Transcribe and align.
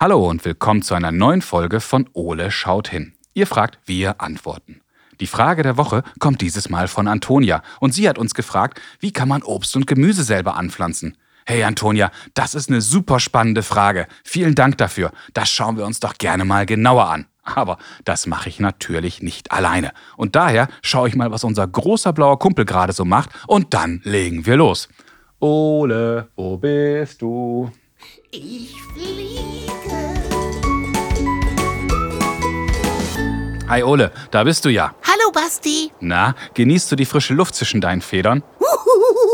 Hallo 0.00 0.28
und 0.28 0.44
willkommen 0.44 0.82
zu 0.82 0.94
einer 0.94 1.10
neuen 1.10 1.42
Folge 1.42 1.80
von 1.80 2.08
Ole 2.12 2.52
schaut 2.52 2.86
hin. 2.86 3.14
Ihr 3.34 3.48
fragt, 3.48 3.80
wir 3.84 4.20
antworten. 4.20 4.80
Die 5.18 5.26
Frage 5.26 5.64
der 5.64 5.76
Woche 5.76 6.04
kommt 6.20 6.40
dieses 6.40 6.70
Mal 6.70 6.86
von 6.86 7.08
Antonia 7.08 7.62
und 7.80 7.92
sie 7.92 8.08
hat 8.08 8.16
uns 8.16 8.32
gefragt, 8.32 8.80
wie 9.00 9.10
kann 9.10 9.26
man 9.26 9.42
Obst 9.42 9.74
und 9.74 9.88
Gemüse 9.88 10.22
selber 10.22 10.54
anpflanzen? 10.54 11.18
Hey 11.46 11.64
Antonia, 11.64 12.12
das 12.34 12.54
ist 12.54 12.70
eine 12.70 12.80
super 12.80 13.18
spannende 13.18 13.64
Frage. 13.64 14.06
Vielen 14.22 14.54
Dank 14.54 14.78
dafür. 14.78 15.10
Das 15.34 15.50
schauen 15.50 15.76
wir 15.76 15.84
uns 15.84 15.98
doch 15.98 16.14
gerne 16.16 16.44
mal 16.44 16.64
genauer 16.64 17.10
an. 17.10 17.26
Aber 17.42 17.76
das 18.04 18.28
mache 18.28 18.48
ich 18.50 18.60
natürlich 18.60 19.20
nicht 19.20 19.50
alleine. 19.50 19.90
Und 20.16 20.36
daher 20.36 20.68
schaue 20.80 21.08
ich 21.08 21.16
mal, 21.16 21.32
was 21.32 21.42
unser 21.42 21.66
großer 21.66 22.12
blauer 22.12 22.38
Kumpel 22.38 22.66
gerade 22.66 22.92
so 22.92 23.04
macht 23.04 23.30
und 23.48 23.74
dann 23.74 24.00
legen 24.04 24.46
wir 24.46 24.58
los. 24.58 24.88
Ole, 25.40 26.28
wo 26.36 26.56
bist 26.56 27.20
du? 27.20 27.72
Ich 28.30 28.74
fliege. 28.92 29.40
Hi 33.68 33.82
Ole, 33.82 34.12
da 34.30 34.44
bist 34.44 34.66
du 34.66 34.68
ja. 34.68 34.94
Hallo 35.02 35.32
Basti. 35.32 35.90
Na, 36.00 36.34
genießt 36.52 36.92
du 36.92 36.96
die 36.96 37.06
frische 37.06 37.32
Luft 37.32 37.54
zwischen 37.54 37.80
deinen 37.80 38.02
Federn? 38.02 38.42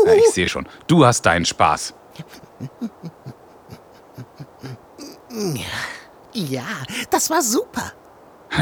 Ja, 0.05 0.13
ich 0.13 0.29
sehe 0.33 0.47
schon, 0.47 0.65
du 0.87 1.05
hast 1.05 1.23
deinen 1.25 1.43
Spaß. 1.45 1.93
Ja, 6.33 6.63
das 7.09 7.29
war 7.29 7.41
super. 7.41 7.91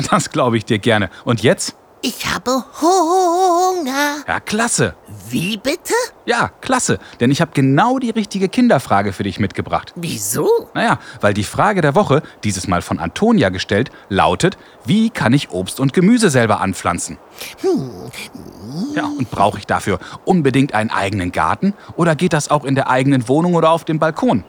Das 0.09 0.31
glaube 0.31 0.58
ich 0.58 0.66
dir 0.66 0.80
gerne. 0.80 1.12
Und 1.25 1.44
jetzt? 1.44 1.75
Ich 2.06 2.26
habe 2.28 2.66
Hunger. 2.82 4.18
Ja, 4.28 4.42
klasse. 4.42 4.94
Wie 5.30 5.56
bitte? 5.56 5.94
Ja, 6.26 6.50
klasse. 6.59 7.00
Denn 7.22 7.32
ich 7.32 7.40
habe 7.40 7.52
genau 7.54 7.98
die 7.98 8.09
richtige 8.09 8.50
Kinderfrage 8.50 9.14
für 9.14 9.23
dich 9.23 9.40
mitgebracht. 9.40 9.94
Wieso? 9.96 10.50
Naja, 10.74 11.00
weil 11.22 11.34
die 11.34 11.46
Frage 11.46 11.80
der 11.80 11.96
Woche, 11.96 12.22
dieses 12.44 12.68
Mal 12.68 12.81
von 12.81 13.00
Antonia 13.00 13.48
gestellt, 13.48 13.90
lautet, 14.09 14.58
wie 14.84 15.12
kann 15.12 15.31
ich 15.31 15.52
Obst 15.52 15.80
und 15.80 15.94
Gemüse 15.94 16.30
selber 16.30 16.59
anpflanzen? 16.59 17.20
Ja, 18.94 19.06
und 19.06 19.31
brauche 19.31 19.58
ich 19.58 19.66
dafür 19.66 20.00
unbedingt 20.26 20.74
einen 20.74 20.90
eigenen 20.90 21.31
Garten 21.31 21.74
oder 21.96 22.18
geht 22.18 22.34
das 22.34 22.52
auch 22.52 22.66
in 22.66 22.76
der 22.76 22.90
eigenen 22.90 23.30
Wohnung 23.30 23.56
oder 23.56 23.70
auf 23.70 23.86
dem 23.86 24.00
Balkon? 24.00 24.44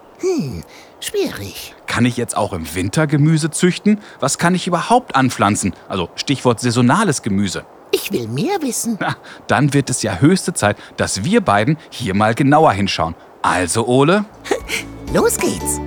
Schwierig. 1.00 1.74
Kann 1.86 2.06
ich 2.06 2.16
jetzt 2.16 2.36
auch 2.36 2.52
im 2.52 2.74
Winter 2.74 3.06
Gemüse 3.06 3.50
züchten? 3.50 4.00
Was 4.20 4.38
kann 4.38 4.54
ich 4.54 4.66
überhaupt 4.66 5.14
anpflanzen? 5.16 5.74
Also 5.88 6.08
Stichwort 6.16 6.60
saisonales 6.60 7.22
Gemüse. 7.22 7.64
Ich 7.92 8.10
will 8.10 8.26
mehr 8.26 8.60
wissen. 8.62 8.96
Na, 9.00 9.16
dann 9.46 9.72
wird 9.74 9.90
es 9.90 10.02
ja 10.02 10.16
höchste 10.18 10.52
Zeit, 10.54 10.76
dass 10.96 11.24
wir 11.24 11.40
beiden 11.40 11.76
hier 11.90 12.14
mal 12.14 12.34
genauer 12.34 12.72
hinschauen. 12.72 13.14
Also, 13.42 13.86
Ole, 13.86 14.24
Los 15.12 15.38
geht's. 15.38 15.80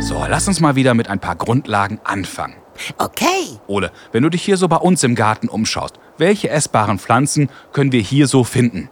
so, 0.00 0.24
lass 0.28 0.46
uns 0.48 0.60
mal 0.60 0.76
wieder 0.76 0.94
mit 0.94 1.10
ein 1.10 1.18
paar 1.18 1.36
Grundlagen 1.36 2.00
anfangen. 2.04 2.54
Okay. 2.98 3.58
Ole, 3.66 3.90
wenn 4.12 4.22
du 4.22 4.30
dich 4.30 4.42
hier 4.42 4.56
so 4.56 4.68
bei 4.68 4.76
uns 4.76 5.02
im 5.02 5.14
Garten 5.14 5.48
umschaust, 5.48 5.98
welche 6.18 6.48
essbaren 6.48 6.98
Pflanzen 6.98 7.50
können 7.72 7.92
wir 7.92 8.00
hier 8.00 8.28
so 8.28 8.44
finden? 8.44 8.88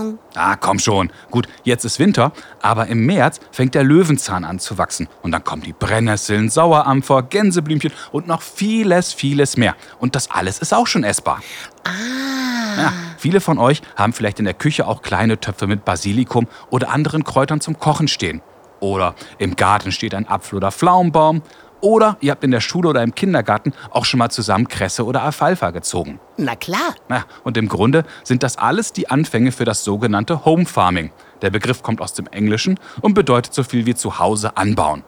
Ahnung. 0.00 0.18
Ah, 0.34 0.56
komm 0.56 0.78
schon. 0.78 1.10
Gut, 1.30 1.48
jetzt 1.64 1.84
ist 1.84 1.98
Winter, 1.98 2.32
aber 2.60 2.86
im 2.86 3.06
März 3.06 3.40
fängt 3.50 3.74
der 3.74 3.84
Löwenzahn 3.84 4.44
an 4.44 4.58
zu 4.58 4.78
wachsen. 4.78 5.08
Und 5.22 5.32
dann 5.32 5.44
kommen 5.44 5.62
die 5.62 5.72
Brennnesseln, 5.72 6.48
Sauerampfer, 6.48 7.22
Gänseblümchen 7.22 7.92
und 8.10 8.26
noch 8.26 8.42
vieles, 8.42 9.12
vieles 9.12 9.56
mehr. 9.56 9.76
Und 9.98 10.14
das 10.14 10.30
alles 10.30 10.58
ist 10.58 10.72
auch 10.72 10.86
schon 10.86 11.04
essbar. 11.04 11.40
Ah. 11.84 12.80
Ja, 12.80 12.92
viele 13.18 13.40
von 13.40 13.58
euch 13.58 13.82
haben 13.96 14.12
vielleicht 14.12 14.38
in 14.38 14.46
der 14.46 14.54
Küche 14.54 14.86
auch 14.86 15.02
kleine 15.02 15.38
Töpfe 15.38 15.66
mit 15.66 15.84
Basilikum 15.84 16.48
oder 16.70 16.90
anderen 16.90 17.24
Kräutern 17.24 17.60
zum 17.60 17.78
Kochen 17.78 18.08
stehen. 18.08 18.40
Oder 18.80 19.14
im 19.38 19.54
Garten 19.56 19.92
steht 19.92 20.14
ein 20.14 20.26
Apfel- 20.26 20.56
oder 20.56 20.72
Pflaumenbaum. 20.72 21.42
Oder 21.82 22.16
ihr 22.20 22.30
habt 22.30 22.44
in 22.44 22.52
der 22.52 22.60
Schule 22.60 22.88
oder 22.88 23.02
im 23.02 23.12
Kindergarten 23.14 23.72
auch 23.90 24.04
schon 24.04 24.18
mal 24.18 24.30
zusammen 24.30 24.68
Kresse 24.68 25.04
oder 25.04 25.22
Alfalfa 25.22 25.72
gezogen. 25.72 26.20
Na 26.36 26.54
klar. 26.54 26.94
Na, 27.08 27.24
und 27.42 27.56
im 27.56 27.68
Grunde 27.68 28.04
sind 28.22 28.44
das 28.44 28.56
alles 28.56 28.92
die 28.92 29.10
Anfänge 29.10 29.50
für 29.50 29.64
das 29.64 29.82
sogenannte 29.82 30.44
Home 30.44 30.64
Farming. 30.64 31.10
Der 31.42 31.50
Begriff 31.50 31.82
kommt 31.82 32.00
aus 32.00 32.14
dem 32.14 32.28
Englischen 32.28 32.78
und 33.00 33.14
bedeutet 33.14 33.52
so 33.52 33.64
viel 33.64 33.84
wie 33.84 33.96
zu 33.96 34.20
Hause 34.20 34.56
anbauen. 34.56 35.02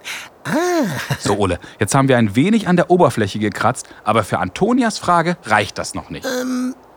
So, 1.21 1.39
Ole, 1.39 1.61
jetzt 1.79 1.95
haben 1.95 2.09
wir 2.09 2.19
ein 2.19 2.35
wenig 2.35 2.67
an 2.67 2.75
der 2.75 2.91
Oberfläche 2.91 3.39
gekratzt, 3.39 3.89
aber 4.03 4.25
für 4.25 4.41
Antonias 4.41 4.99
Frage 4.99 5.37
reicht 5.45 5.79
das 5.79 5.95
noch 5.95 6.11
nicht. 6.11 6.27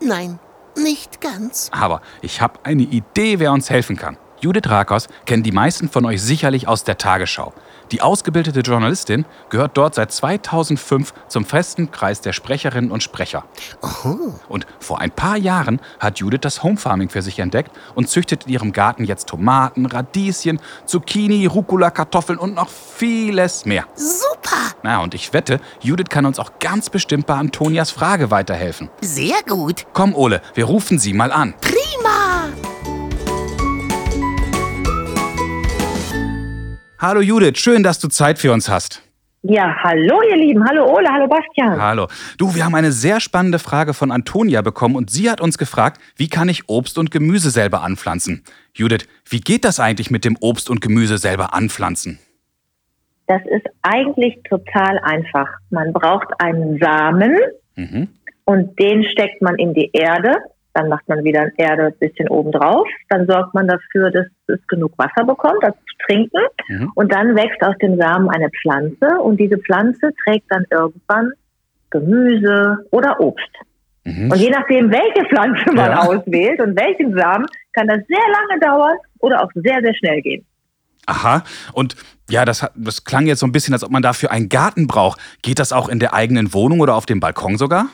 Nein, 0.02 0.40
nicht 0.76 1.22
ganz. 1.22 1.70
Aber 1.72 2.02
ich 2.22 2.42
habe 2.42 2.60
eine 2.64 2.82
Idee, 2.82 3.40
wer 3.40 3.52
uns 3.52 3.70
helfen 3.70 3.96
kann. 3.96 4.18
Judith 4.40 4.70
Rakos 4.70 5.08
kennen 5.26 5.42
die 5.42 5.52
meisten 5.52 5.90
von 5.90 6.06
euch 6.06 6.22
sicherlich 6.22 6.68
aus 6.68 6.84
der 6.84 6.98
Tagesschau. 6.98 7.54
Die 7.92 8.02
ausgebildete 8.02 8.60
Journalistin 8.60 9.26
gehört 9.50 9.78
dort 9.78 9.96
seit 9.96 10.12
2005 10.12 11.14
zum 11.28 11.46
festen 11.46 11.90
Kreis 11.90 12.22
der 12.22 12.34
Sprecherinnen 12.34 12.92
und 12.92 13.02
Sprecher. 13.02 13.46
Und 14.50 14.68
vor 14.80 15.00
ein 15.00 15.12
paar 15.12 15.38
Jahren 15.38 15.80
hat 16.00 16.20
Judith 16.20 16.42
das 16.42 16.64
Home 16.64 16.78
Farming 16.78 17.10
für 17.10 17.22
sich 17.22 17.40
entdeckt 17.40 17.72
und 17.96 18.10
züchtet 18.10 18.46
in 18.46 18.54
ihrem 18.54 18.74
Garten 18.74 19.06
jetzt 19.06 19.28
Tomaten, 19.30 19.86
Radieschen, 19.86 20.60
Zucchini, 20.86 21.46
Rucola, 21.46 21.90
Kartoffeln 21.90 22.38
und 22.38 22.54
noch 22.54 22.70
vieles 22.70 23.66
mehr. 23.66 23.86
Super. 23.96 24.58
Na, 24.84 25.02
und 25.02 25.14
ich 25.16 25.34
wette, 25.34 25.60
Judith 25.82 26.10
kann 26.10 26.26
uns 26.26 26.40
auch 26.40 26.52
ganz 26.60 26.90
bestimmt 26.90 27.26
bei 27.26 27.36
Antonias 27.36 27.90
Frage 27.90 28.30
weiterhelfen. 28.30 28.90
Sehr 29.02 29.42
gut. 29.48 29.86
Komm, 29.94 30.14
Ole, 30.14 30.42
wir 30.54 30.66
rufen 30.66 31.00
sie 31.00 31.14
mal 31.14 31.32
an. 31.32 31.56
Prima. 31.62 32.47
Hallo 37.00 37.22
Judith, 37.22 37.58
schön, 37.60 37.84
dass 37.84 38.00
du 38.00 38.08
Zeit 38.08 38.40
für 38.40 38.52
uns 38.52 38.70
hast. 38.70 39.04
Ja, 39.44 39.74
hallo 39.84 40.20
ihr 40.30 40.36
Lieben, 40.36 40.68
hallo 40.68 40.86
Ole, 40.92 41.08
hallo 41.10 41.28
Bastian. 41.28 41.80
Hallo. 41.80 42.08
Du, 42.38 42.54
wir 42.56 42.66
haben 42.66 42.76
eine 42.76 42.92
sehr 42.92 43.20
spannende 43.20 43.60
Frage 43.60 43.94
von 43.94 44.12
Antonia 44.12 44.62
bekommen 44.62 44.96
und 44.96 45.10
sie 45.12 45.30
hat 45.30 45.40
uns 45.40 45.58
gefragt, 45.58 46.02
wie 46.16 46.28
kann 46.28 46.50
ich 46.50 46.68
Obst 46.68 46.98
und 46.98 47.12
Gemüse 47.12 47.52
selber 47.52 47.84
anpflanzen? 47.84 48.44
Judith, 48.74 49.08
wie 49.30 49.40
geht 49.40 49.64
das 49.64 49.80
eigentlich 49.80 50.10
mit 50.12 50.26
dem 50.26 50.38
Obst 50.42 50.70
und 50.70 50.82
Gemüse 50.82 51.18
selber 51.18 51.54
anpflanzen? 51.54 52.20
Das 53.28 53.42
ist 53.46 53.68
eigentlich 53.84 54.40
total 54.50 55.00
einfach. 55.04 55.48
Man 55.70 55.94
braucht 55.94 56.28
einen 56.40 56.80
Samen 56.80 57.38
Mhm. 57.76 58.08
und 58.46 58.80
den 58.80 59.04
steckt 59.04 59.42
man 59.44 59.56
in 59.60 59.76
die 59.76 59.92
Erde. 59.94 60.36
Dann 60.78 60.90
macht 60.90 61.10
man 61.10 61.24
wieder 61.24 61.50
Erde 61.58 61.88
ein 61.88 61.98
bisschen 62.00 62.30
oben 62.30 62.52
drauf. 62.52 62.88
Dann 63.10 63.26
sorgt 63.26 63.56
man 63.56 63.68
dafür, 63.68 64.12
dass 64.12 64.28
es 64.46 64.60
genug 64.68 64.92
Wasser 65.00 65.26
bekommt, 65.26 65.58
das 65.64 65.74
zu 65.74 66.06
trinken. 66.06 66.44
Mhm. 66.68 66.92
Und 66.94 67.12
dann 67.12 67.36
wächst 67.36 67.64
aus 67.64 67.76
dem 67.82 67.98
Samen 67.98 68.30
eine 68.30 68.50
Pflanze 68.62 69.20
und 69.24 69.40
diese 69.40 69.58
Pflanze 69.58 70.12
trägt 70.24 70.46
dann 70.52 70.66
irgendwann 70.70 71.32
Gemüse 71.90 72.86
oder 72.92 73.20
Obst. 73.20 73.50
Mhm. 74.04 74.32
Und 74.32 74.38
je 74.38 74.52
nachdem, 74.52 74.92
welche 74.92 75.28
Pflanze 75.28 75.66
man 75.74 75.90
Ja. 75.90 76.02
auswählt 76.04 76.62
und 76.62 76.80
welchen 76.80 77.18
Samen, 77.18 77.48
kann 77.74 77.88
das 77.88 78.02
sehr 78.08 78.18
lange 78.18 78.60
dauern 78.62 78.98
oder 79.18 79.44
auch 79.44 79.50
sehr, 79.56 79.82
sehr 79.82 79.96
schnell 79.96 80.22
gehen. 80.22 80.46
Aha. 81.08 81.44
Und 81.74 81.96
ja, 82.30 82.46
das, 82.46 82.62
hat, 82.62 82.74
das 82.76 83.04
klang 83.04 83.26
jetzt 83.26 83.40
so 83.40 83.48
ein 83.48 83.52
bisschen, 83.52 83.74
als 83.74 83.84
ob 83.84 83.90
man 83.90 84.04
dafür 84.04 84.30
einen 84.30 84.48
Garten 84.50 84.86
braucht. 84.86 85.20
Geht 85.42 85.58
das 85.58 85.74
auch 85.74 85.90
in 85.90 85.98
der 85.98 86.14
eigenen 86.14 86.54
Wohnung 86.54 86.82
oder 86.82 86.94
auf 86.94 87.08
dem 87.08 87.20
Balkon 87.20 87.58
sogar? 87.58 87.88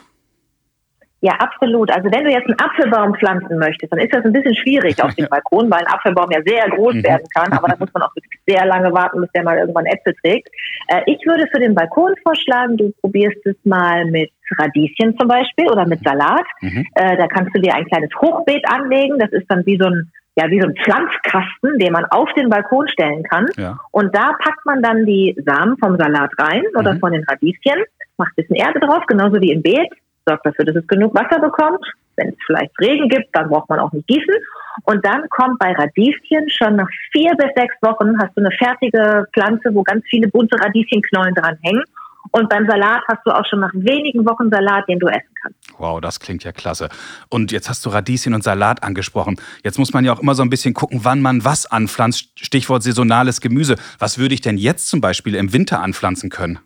Ja, 1.26 1.32
absolut. 1.40 1.90
Also 1.90 2.12
wenn 2.12 2.26
du 2.26 2.32
jetzt 2.32 2.48
einen 2.50 2.60
Apfelbaum 2.60 3.16
pflanzen 3.16 3.58
möchtest, 3.58 3.94
dann 3.94 4.00
ist 4.02 4.14
das 4.14 4.26
ein 4.26 4.34
bisschen 4.34 4.56
schwierig 4.56 5.02
auf 5.02 5.16
dem 5.16 5.26
Balkon, 5.30 5.72
weil 5.72 5.80
ein 5.80 5.88
Apfelbaum 5.88 6.30
ja 6.32 6.42
sehr 6.46 6.70
groß 6.70 6.96
Mhm. 6.96 7.04
werden 7.06 7.24
kann, 7.34 7.54
aber 7.54 7.70
da 7.70 7.76
muss 7.80 7.94
man 7.94 8.04
auch 8.04 8.14
wirklich 8.14 8.42
sehr 8.46 8.66
lange 8.66 8.92
warten, 8.92 9.22
bis 9.22 9.32
der 9.32 9.44
mal 9.44 9.58
irgendwann 9.58 9.86
Äpfel 9.86 10.14
trägt. 10.22 10.50
Äh, 10.90 11.02
ich 11.06 11.26
würde 11.26 11.48
für 11.50 11.60
den 11.62 11.76
Balkon 11.76 12.14
vorschlagen, 12.24 12.76
du 12.76 12.92
probierst 13.00 13.38
es 13.46 13.56
mal 13.64 14.04
mit 14.04 14.32
Radieschen 14.60 15.18
zum 15.18 15.30
Beispiel 15.30 15.68
oder 15.72 15.88
mit 15.88 16.04
Salat. 16.04 16.44
Mhm. 16.60 16.86
Äh, 16.96 17.16
da 17.16 17.28
kannst 17.28 17.56
du 17.56 17.62
dir 17.62 17.74
ein 17.74 17.86
kleines 17.86 18.10
Hochbeet 18.22 18.68
anlegen. 18.70 19.18
Das 19.18 19.32
ist 19.32 19.46
dann 19.50 19.66
wie 19.66 19.78
so 19.80 19.88
ein 19.88 20.12
ja, 20.36 20.50
wie 20.50 20.60
so 20.60 20.68
ein 20.68 20.74
Pflanzkasten, 20.84 21.78
den 21.78 21.94
man 21.94 22.06
auf 22.06 22.28
den 22.34 22.50
Balkon 22.50 22.88
stellen 22.88 23.22
kann. 23.22 23.46
Ja. 23.56 23.78
Und 23.92 24.16
da 24.16 24.36
packt 24.44 24.66
man 24.66 24.82
dann 24.82 25.06
die 25.06 25.38
Samen 25.46 25.78
vom 25.78 25.96
Salat 25.96 26.32
rein 26.40 26.64
oder 26.76 26.96
Mhm. 26.96 27.00
von 27.00 27.12
den 27.14 27.24
Radieschen, 27.24 27.84
macht 28.18 28.32
ein 28.32 28.36
bisschen 28.38 28.56
Erde 28.56 28.80
drauf, 28.80 29.04
genauso 29.08 29.40
wie 29.42 29.52
im 29.52 29.62
Beet, 29.62 29.88
sorgt 30.28 30.46
dafür, 30.46 30.66
dass 30.66 30.76
es 30.76 30.88
genug 30.88 31.14
Wasser 31.14 31.40
bekommt. 31.40 31.86
Wenn 32.16 32.30
es 32.30 32.36
vielleicht 32.46 32.72
Regen 32.80 33.10
gibt, 33.10 33.36
dann 33.36 33.50
braucht 33.50 33.70
man 33.70 33.80
auch 33.80 33.92
nicht 33.92 34.08
gießen. 34.08 34.36
Und 34.84 35.06
dann 35.06 35.28
kommt 35.30 35.60
bei 35.60 35.72
Radieschen 35.74 36.50
schon 36.50 36.76
nach 36.76 36.88
vier 37.12 37.32
bis 37.38 37.50
sechs 37.56 37.76
Wochen 37.82 38.18
hast 38.20 38.36
du 38.36 38.42
eine 38.42 38.52
fertige 38.52 39.26
Pflanze, 39.34 39.74
wo 39.74 39.84
ganz 39.84 40.04
viele 40.10 40.28
bunte 40.28 40.60
Radieschenknollen 40.60 41.36
dran 41.36 41.58
hängen. 41.62 41.84
Und 42.32 42.50
beim 42.50 42.68
Salat 42.68 43.02
hast 43.08 43.20
du 43.26 43.32
auch 43.32 43.46
schon 43.46 43.60
nach 43.60 43.74
wenigen 43.74 44.26
Wochen 44.26 44.50
Salat, 44.50 44.88
den 44.88 44.98
du 44.98 45.08
essen 45.08 45.30
kannst. 45.42 45.60
Wow, 45.78 46.02
das 46.02 46.20
klingt 46.20 46.44
ja 46.44 46.52
klasse. 46.52 46.90
Und 47.30 47.52
jetzt 47.52 47.70
hast 47.70 47.86
du 47.86 47.90
Radieschen 47.90 48.34
und 48.34 48.44
Salat 48.44 48.82
angesprochen. 48.82 49.36
Jetzt 49.64 49.78
muss 49.78 49.94
man 49.94 50.06
ja 50.06 50.14
auch 50.14 50.20
immer 50.20 50.34
so 50.34 50.42
ein 50.42 50.50
bisschen 50.50 50.74
gucken, 50.74 51.02
wann 51.04 51.22
man 51.22 51.44
was 51.46 51.66
anpflanzt. 51.66 52.32
Stichwort 52.40 52.82
saisonales 52.82 53.42
Gemüse. 53.42 53.76
Was 54.00 54.18
würde 54.18 54.34
ich 54.34 54.42
denn 54.42 54.58
jetzt 54.58 54.88
zum 54.88 55.02
Beispiel 55.02 55.36
im 55.36 55.54
Winter 55.54 55.82
anpflanzen 55.82 56.30
können? 56.30 56.60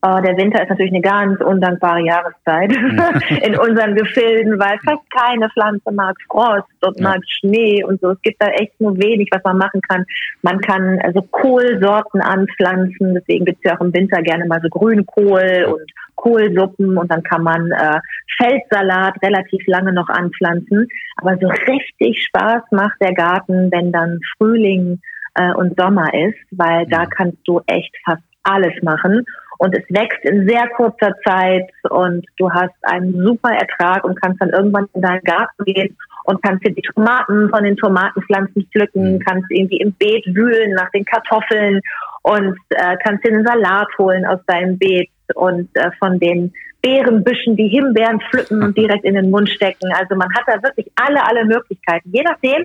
Oh, 0.00 0.20
der 0.24 0.36
Winter 0.36 0.62
ist 0.62 0.68
natürlich 0.68 0.92
eine 0.92 1.00
ganz 1.00 1.40
undankbare 1.40 2.00
Jahreszeit 2.04 2.72
in 3.42 3.58
unseren 3.58 3.96
Gefilden, 3.96 4.56
weil 4.56 4.78
fast 4.84 5.10
keine 5.10 5.50
Pflanze 5.50 5.90
mag 5.90 6.14
Frost 6.30 6.68
und 6.82 7.00
ja. 7.00 7.08
mag 7.08 7.20
Schnee 7.26 7.82
und 7.82 8.00
so. 8.00 8.10
Es 8.10 8.22
gibt 8.22 8.40
da 8.40 8.46
echt 8.46 8.80
nur 8.80 8.96
wenig, 8.96 9.28
was 9.32 9.42
man 9.42 9.58
machen 9.58 9.80
kann. 9.82 10.04
Man 10.42 10.60
kann 10.60 11.00
also 11.02 11.20
Kohlsorten 11.22 12.20
anpflanzen, 12.20 13.14
deswegen 13.16 13.44
gibt 13.44 13.58
es 13.58 13.70
ja 13.70 13.76
auch 13.76 13.80
im 13.80 13.92
Winter 13.92 14.22
gerne 14.22 14.46
mal 14.46 14.60
so 14.62 14.68
Grünkohl 14.68 15.66
und 15.66 15.90
Kohlsuppen 16.14 16.96
und 16.96 17.10
dann 17.10 17.24
kann 17.24 17.42
man 17.42 17.72
äh, 17.72 17.98
Feldsalat 18.36 19.20
relativ 19.20 19.66
lange 19.66 19.92
noch 19.92 20.08
anpflanzen. 20.08 20.86
Aber 21.16 21.36
so 21.38 21.48
richtig 21.48 22.22
Spaß 22.24 22.62
macht 22.70 23.00
der 23.00 23.14
Garten, 23.14 23.72
wenn 23.72 23.90
dann 23.90 24.20
Frühling 24.36 25.00
äh, 25.34 25.52
und 25.54 25.76
Sommer 25.76 26.14
ist, 26.14 26.38
weil 26.52 26.86
da 26.86 27.04
kannst 27.06 27.38
du 27.46 27.62
echt 27.66 27.96
fast 28.04 28.22
alles 28.44 28.80
machen 28.82 29.24
und 29.58 29.76
es 29.76 29.84
wächst 29.88 30.24
in 30.24 30.48
sehr 30.48 30.68
kurzer 30.68 31.14
Zeit 31.24 31.68
und 31.90 32.24
du 32.38 32.50
hast 32.50 32.74
einen 32.82 33.20
super 33.22 33.50
Ertrag 33.50 34.04
und 34.04 34.20
kannst 34.20 34.40
dann 34.40 34.50
irgendwann 34.50 34.88
in 34.94 35.02
deinen 35.02 35.22
Garten 35.22 35.64
gehen 35.64 35.96
und 36.24 36.42
kannst 36.42 36.64
dir 36.64 36.72
die 36.72 36.82
Tomaten 36.82 37.48
von 37.50 37.64
den 37.64 37.76
Tomatenpflanzen 37.76 38.68
pflücken, 38.70 39.14
mhm. 39.14 39.18
kannst 39.20 39.50
irgendwie 39.50 39.78
im 39.78 39.92
Beet 39.92 40.26
wühlen 40.26 40.74
nach 40.74 40.90
den 40.90 41.04
Kartoffeln 41.04 41.80
und 42.22 42.56
äh, 42.70 42.96
kannst 43.02 43.24
dir 43.24 43.32
einen 43.32 43.44
Salat 43.44 43.88
holen 43.98 44.24
aus 44.26 44.40
deinem 44.46 44.78
Beet 44.78 45.10
und 45.34 45.68
äh, 45.74 45.90
von 45.98 46.18
den 46.18 46.52
Beerenbüschen 46.82 47.56
die 47.56 47.68
Himbeeren 47.68 48.20
pflücken 48.20 48.62
und 48.62 48.76
direkt 48.78 49.04
in 49.04 49.14
den 49.14 49.30
Mund 49.30 49.48
stecken. 49.48 49.90
Also 49.94 50.14
man 50.14 50.28
hat 50.34 50.44
da 50.46 50.62
wirklich 50.62 50.90
alle, 50.94 51.24
alle 51.26 51.44
Möglichkeiten. 51.44 52.10
Je 52.12 52.22
nachdem, 52.22 52.64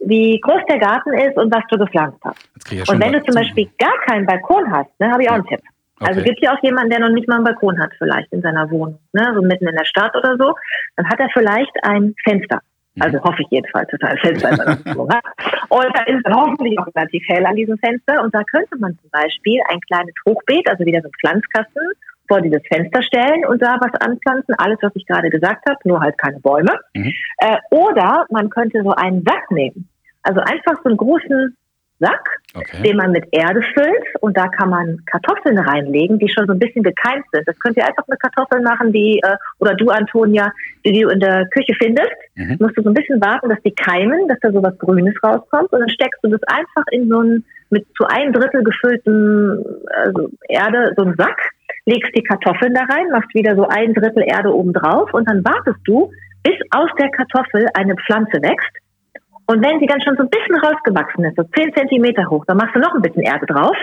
wie 0.00 0.38
groß 0.40 0.62
der 0.68 0.78
Garten 0.78 1.12
ist 1.12 1.36
und 1.36 1.52
was 1.52 1.64
du 1.68 1.78
gepflanzt 1.78 2.20
hast. 2.22 2.48
Ja 2.70 2.84
und 2.88 3.00
wenn 3.00 3.12
du 3.12 3.22
zum 3.22 3.34
Beispiel 3.34 3.68
gar 3.78 3.98
keinen 4.06 4.26
Balkon 4.26 4.70
hast, 4.70 4.90
ne, 5.00 5.10
habe 5.10 5.22
ich 5.22 5.28
auch 5.28 5.34
einen 5.34 5.46
Tipp. 5.46 5.60
Also 6.00 6.22
gibt 6.22 6.42
ja 6.42 6.54
auch 6.54 6.62
jemanden, 6.62 6.90
der 6.90 7.00
noch 7.00 7.10
nicht 7.10 7.28
mal 7.28 7.36
einen 7.36 7.44
Balkon 7.44 7.78
hat, 7.78 7.92
vielleicht 7.98 8.32
in 8.32 8.40
seiner 8.40 8.70
Wohnung, 8.70 8.98
ne, 9.12 9.32
so 9.34 9.42
mitten 9.42 9.68
in 9.68 9.76
der 9.76 9.84
Stadt 9.84 10.14
oder 10.16 10.36
so. 10.38 10.54
Dann 10.96 11.08
hat 11.08 11.20
er 11.20 11.28
vielleicht 11.32 11.72
ein 11.82 12.14
Fenster. 12.24 12.60
Mhm. 12.94 13.02
Also 13.02 13.22
hoffe 13.22 13.42
ich 13.42 13.48
jedenfalls 13.50 13.90
total 13.90 14.16
Fenster 14.18 14.50
in 14.50 14.56
seiner 14.56 14.84
Wohnung 14.86 15.10
hat. 15.10 15.24
Und 15.68 15.86
da 15.94 16.02
ist 16.04 16.22
es 16.24 16.34
hoffentlich 16.34 16.78
auch 16.78 16.86
relativ 16.94 17.22
hell 17.28 17.44
an 17.44 17.54
diesem 17.54 17.78
Fenster. 17.78 18.22
Und 18.22 18.34
da 18.34 18.42
könnte 18.44 18.78
man 18.78 18.98
zum 18.98 19.10
Beispiel 19.10 19.60
ein 19.70 19.80
kleines 19.80 20.14
Hochbeet, 20.26 20.68
also 20.68 20.84
wieder 20.84 21.02
so 21.02 21.08
ein 21.08 21.12
Pflanzkasten, 21.20 21.92
vor 22.28 22.40
dieses 22.40 22.62
Fenster 22.72 23.02
stellen 23.02 23.44
und 23.44 23.60
da 23.60 23.76
was 23.80 24.00
anpflanzen. 24.00 24.54
Alles, 24.56 24.78
was 24.82 24.92
ich 24.94 25.04
gerade 25.04 25.30
gesagt 25.30 25.68
habe, 25.68 25.78
nur 25.84 26.00
halt 26.00 26.16
keine 26.16 26.38
Bäume. 26.40 26.78
Mhm. 26.94 27.12
Äh, 27.38 27.56
oder 27.70 28.26
man 28.30 28.48
könnte 28.50 28.82
so 28.82 28.92
einen 28.92 29.22
Sack 29.24 29.50
nehmen. 29.50 29.88
Also 30.22 30.40
einfach 30.40 30.80
so 30.82 30.88
einen 30.88 30.96
großen 30.96 31.56
Sack, 32.00 32.40
okay. 32.54 32.82
den 32.82 32.96
man 32.96 33.12
mit 33.12 33.26
Erde 33.30 33.60
füllt 33.74 34.04
und 34.20 34.36
da 34.36 34.48
kann 34.48 34.70
man 34.70 35.02
Kartoffeln 35.04 35.58
reinlegen, 35.58 36.18
die 36.18 36.28
schon 36.28 36.46
so 36.46 36.52
ein 36.54 36.58
bisschen 36.58 36.82
gekeimt 36.82 37.26
sind. 37.30 37.46
Das 37.46 37.58
könnt 37.60 37.76
ihr 37.76 37.86
einfach 37.86 38.06
mit 38.08 38.18
Kartoffeln 38.18 38.64
machen, 38.64 38.90
die, 38.92 39.20
äh, 39.22 39.36
oder 39.58 39.74
du, 39.74 39.90
Antonia, 39.90 40.50
die 40.84 40.98
du 40.98 41.08
in 41.10 41.20
der 41.20 41.46
Küche 41.50 41.74
findest. 41.78 42.10
Mhm. 42.36 42.56
Musst 42.58 42.76
du 42.78 42.82
so 42.82 42.88
ein 42.88 42.94
bisschen 42.94 43.20
warten, 43.20 43.50
dass 43.50 43.60
die 43.62 43.74
keimen, 43.74 44.28
dass 44.28 44.38
da 44.40 44.50
so 44.50 44.62
was 44.62 44.76
Grünes 44.78 45.14
rauskommt 45.22 45.72
und 45.72 45.80
dann 45.80 45.90
steckst 45.90 46.24
du 46.24 46.28
das 46.28 46.42
einfach 46.44 46.84
in 46.90 47.08
so 47.08 47.18
einen 47.18 47.44
mit 47.68 47.86
zu 47.96 48.04
ein 48.06 48.32
Drittel 48.32 48.64
gefüllten 48.64 49.64
also 50.04 50.30
Erde, 50.48 50.92
so 50.96 51.04
einen 51.04 51.14
Sack, 51.16 51.38
legst 51.84 52.16
die 52.16 52.22
Kartoffeln 52.22 52.74
da 52.74 52.82
rein, 52.82 53.10
machst 53.12 53.32
wieder 53.34 53.54
so 53.54 53.68
ein 53.68 53.94
Drittel 53.94 54.24
Erde 54.26 54.52
oben 54.54 54.72
drauf 54.72 55.12
und 55.12 55.28
dann 55.28 55.44
wartest 55.44 55.78
du, 55.84 56.10
bis 56.42 56.56
aus 56.70 56.88
der 56.98 57.10
Kartoffel 57.10 57.66
eine 57.74 57.94
Pflanze 57.96 58.42
wächst 58.42 58.72
und 59.50 59.64
wenn 59.64 59.80
sie 59.80 59.86
dann 59.86 60.00
schon 60.00 60.14
so 60.16 60.22
ein 60.22 60.30
bisschen 60.30 60.54
rausgewachsen 60.62 61.24
ist, 61.24 61.34
so 61.34 61.42
10 61.42 61.74
Zentimeter 61.74 62.30
hoch, 62.30 62.44
dann 62.46 62.56
machst 62.56 62.76
du 62.76 62.78
noch 62.78 62.94
ein 62.94 63.02
bisschen 63.02 63.22
Erde 63.22 63.46
drauf. 63.46 63.76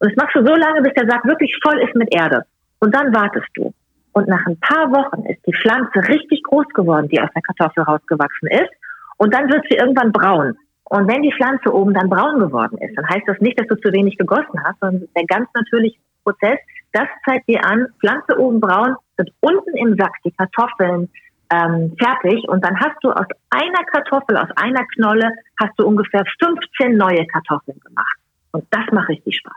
Und 0.00 0.10
das 0.10 0.16
machst 0.16 0.36
du 0.36 0.44
so 0.44 0.54
lange, 0.54 0.82
bis 0.82 0.92
der 0.92 1.08
Sack 1.08 1.24
wirklich 1.24 1.56
voll 1.64 1.80
ist 1.80 1.94
mit 1.94 2.14
Erde. 2.14 2.44
Und 2.80 2.94
dann 2.94 3.14
wartest 3.14 3.48
du. 3.54 3.72
Und 4.12 4.28
nach 4.28 4.44
ein 4.46 4.60
paar 4.60 4.92
Wochen 4.92 5.24
ist 5.24 5.40
die 5.46 5.54
Pflanze 5.54 6.06
richtig 6.08 6.42
groß 6.42 6.68
geworden, 6.74 7.08
die 7.08 7.18
aus 7.22 7.30
der 7.34 7.40
Kartoffel 7.40 7.84
rausgewachsen 7.84 8.48
ist. 8.50 8.68
Und 9.16 9.32
dann 9.32 9.48
wird 9.48 9.64
sie 9.70 9.76
irgendwann 9.76 10.12
braun. 10.12 10.58
Und 10.84 11.08
wenn 11.08 11.22
die 11.22 11.32
Pflanze 11.32 11.72
oben 11.72 11.94
dann 11.94 12.10
braun 12.10 12.38
geworden 12.38 12.76
ist, 12.76 12.94
dann 12.94 13.08
heißt 13.08 13.26
das 13.26 13.40
nicht, 13.40 13.58
dass 13.58 13.66
du 13.68 13.76
zu 13.76 13.94
wenig 13.94 14.18
gegossen 14.18 14.62
hast, 14.62 14.78
sondern 14.80 15.08
der 15.16 15.24
ganz 15.24 15.48
natürliche 15.54 15.96
Prozess. 16.22 16.58
Das 16.92 17.08
zeigt 17.24 17.48
dir 17.48 17.64
an, 17.64 17.86
Pflanze 17.98 18.38
oben 18.38 18.60
braun, 18.60 18.94
sind 19.16 19.30
unten 19.40 19.74
im 19.74 19.96
Sack 19.96 20.12
die 20.22 20.32
Kartoffeln 20.32 21.08
ähm, 21.50 21.94
fertig 21.98 22.48
und 22.48 22.64
dann 22.64 22.78
hast 22.78 22.96
du 23.02 23.10
aus 23.10 23.26
einer 23.50 23.84
Kartoffel, 23.92 24.36
aus 24.36 24.48
einer 24.56 24.84
Knolle, 24.94 25.30
hast 25.60 25.72
du 25.78 25.86
ungefähr 25.86 26.24
15 26.40 26.96
neue 26.96 27.26
Kartoffeln 27.26 27.78
gemacht. 27.80 28.16
Und 28.52 28.64
das 28.70 28.84
macht 28.92 29.08
richtig 29.08 29.36
Spaß. 29.36 29.52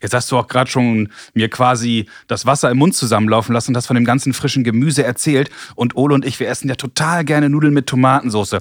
Jetzt 0.00 0.14
hast 0.14 0.30
du 0.32 0.38
auch 0.38 0.48
gerade 0.48 0.70
schon 0.70 1.10
mir 1.34 1.50
quasi 1.50 2.08
das 2.28 2.46
Wasser 2.46 2.70
im 2.70 2.78
Mund 2.78 2.94
zusammenlaufen 2.94 3.52
lassen 3.52 3.72
und 3.72 3.76
hast 3.76 3.86
von 3.86 3.96
dem 3.96 4.04
ganzen 4.04 4.32
frischen 4.32 4.64
Gemüse 4.64 5.04
erzählt. 5.04 5.50
Und 5.74 5.96
Ole 5.96 6.14
und 6.14 6.24
ich, 6.24 6.40
wir 6.40 6.48
essen 6.48 6.68
ja 6.68 6.74
total 6.76 7.24
gerne 7.24 7.48
Nudeln 7.50 7.74
mit 7.74 7.86
Tomatensauce. 7.86 8.58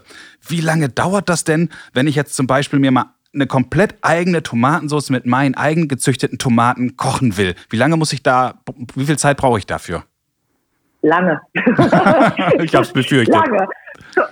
Wie 0.47 0.61
lange 0.61 0.89
dauert 0.89 1.29
das 1.29 1.43
denn, 1.43 1.69
wenn 1.93 2.07
ich 2.07 2.15
jetzt 2.15 2.35
zum 2.35 2.47
Beispiel 2.47 2.79
mir 2.79 2.91
mal 2.91 3.05
eine 3.33 3.47
komplett 3.47 3.95
eigene 4.01 4.43
Tomatensauce 4.43 5.09
mit 5.09 5.25
meinen 5.25 5.55
eigen 5.55 5.87
gezüchteten 5.87 6.37
Tomaten 6.37 6.97
kochen 6.97 7.37
will? 7.37 7.55
Wie 7.69 7.77
lange 7.77 7.97
muss 7.97 8.13
ich 8.13 8.23
da, 8.23 8.61
wie 8.95 9.05
viel 9.05 9.17
Zeit 9.17 9.37
brauche 9.37 9.59
ich 9.59 9.65
dafür? 9.65 10.03
Lange. 11.05 11.39
ich 11.53 12.73
habe 12.73 12.83
es 12.83 12.91
befürchtet. 12.91 13.35
Lange. 13.35 13.67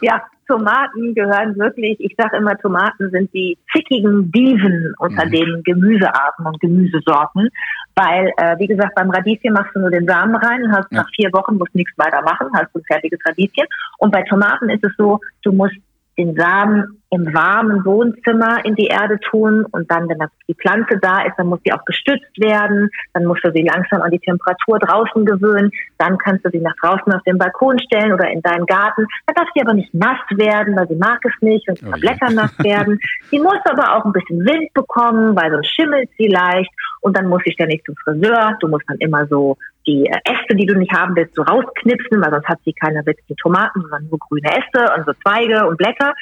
Ja, 0.02 0.24
Tomaten 0.48 1.14
gehören 1.14 1.56
wirklich, 1.58 2.00
ich 2.00 2.16
sage 2.18 2.38
immer, 2.38 2.58
Tomaten 2.58 3.12
sind 3.12 3.31
die 3.31 3.58
zickigen 3.72 4.31
Dieven 4.31 4.94
unter 4.98 5.25
mhm. 5.25 5.31
den 5.31 5.64
Gemüsearten 5.64 6.46
und 6.46 6.60
Gemüsesorten, 6.60 7.48
weil, 7.96 8.31
äh, 8.38 8.58
wie 8.58 8.66
gesagt, 8.66 8.96
beim 8.96 9.12
Radieschen 9.12 9.54
machst 9.54 9.75
du 9.75 9.81
nur 9.81 9.92
den 9.92 10.08
Samen 10.08 10.36
rein 10.36 10.64
und 10.64 10.72
hast 10.72 10.92
ja. 10.92 11.02
nach 11.02 11.10
vier 11.16 11.31
Wochen 11.31 11.58
musst 11.58 11.75
nichts 11.75 11.94
weiter 11.98 12.24
machen, 12.24 12.48
hast 12.54 12.74
du 12.74 12.80
ein 12.80 12.86
fertiges 12.86 13.20
Radieschen. 13.24 13.68
Und 14.00 14.12
bei 14.12 14.24
Tomaten 14.24 14.70
ist 14.70 14.84
es 14.84 14.92
so, 14.98 15.20
du 15.44 15.52
musst 15.52 15.75
den 16.18 16.36
Samen 16.36 17.03
im 17.13 17.31
warmen 17.31 17.86
Wohnzimmer 17.86 18.65
in 18.65 18.74
die 18.74 18.88
Erde 18.88 19.19
tun 19.19 19.65
und 19.71 19.89
dann, 19.92 20.10
wenn 20.10 20.18
die 20.48 20.56
Pflanze 20.56 20.98
da 21.00 21.21
ist, 21.21 21.36
dann 21.38 21.48
muss 21.48 21.60
sie 21.63 21.71
auch 21.71 21.86
gestützt 21.86 22.39
werden, 22.39 22.89
dann 23.13 23.25
musst 23.25 23.45
du 23.45 23.51
sie 23.51 23.62
langsam 23.62 24.01
an 24.01 24.10
die 24.10 24.19
Temperatur 24.19 24.80
draußen 24.80 25.24
gewöhnen, 25.24 25.71
dann 26.00 26.18
kannst 26.18 26.44
du 26.44 26.50
sie 26.50 26.60
nach 26.60 26.75
draußen 26.81 27.13
auf 27.13 27.21
den 27.21 27.38
Balkon 27.38 27.77
stellen 27.80 28.13
oder 28.13 28.31
in 28.31 28.42
deinen 28.42 28.65
Garten. 28.65 29.06
Da 29.27 29.33
darf 29.36 29.48
sie 29.54 29.62
aber 29.62 29.75
nicht 29.75 29.94
nass 29.94 30.21
werden, 30.31 30.75
weil 30.75 30.88
sie 30.88 30.95
mag 30.95 31.19
es 31.24 31.39
nicht 31.42 31.69
und 31.69 31.81
die 31.81 32.00
Blätter 32.00 32.31
nass 32.31 32.57
werden. 32.63 33.00
Sie 33.30 33.39
muss 33.39 33.60
aber 33.65 33.95
auch 33.95 34.06
ein 34.06 34.13
bisschen 34.13 34.44
Wind 34.44 34.74
bekommen, 34.74 35.36
weil 35.36 35.51
sonst 35.51 35.68
schimmelt 35.68 36.10
sie 36.18 36.27
leicht 36.27 36.71
und 37.01 37.15
dann 37.15 37.27
muss 37.27 37.43
ich 37.46 37.53
ständig 37.53 37.84
zum 37.86 37.96
Friseur. 37.96 38.58
Du 38.60 38.67
musst 38.67 38.86
dann 38.88 38.98
immer 38.98 39.27
so 39.27 39.58
die 39.86 40.08
Äste, 40.08 40.55
die 40.55 40.65
du 40.65 40.75
nicht 40.75 40.93
haben 40.93 41.15
willst, 41.15 41.36
so 41.36 41.43
rausknipsen, 41.43 42.22
weil 42.22 42.32
sonst 42.32 42.48
hat 42.48 42.60
sie 42.65 42.74
keine 42.74 43.05
wirklichen 43.05 43.36
Tomaten, 43.36 43.82
sondern 43.82 44.08
nur 44.10 44.20
grüne 44.20 44.50
Äste 44.50 44.93
und 44.96 45.05
so 45.05 45.13
Zweige 45.22 45.67
und 45.67 45.77
Blätter. 45.77 46.13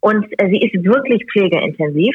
Und 0.00 0.26
äh, 0.38 0.48
sie 0.48 0.58
ist 0.58 0.84
wirklich 0.84 1.24
pflegeintensiv. 1.30 2.14